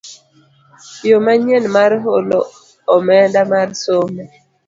[1.09, 2.39] Yo manyien mar holo
[2.95, 4.23] omenda mar somo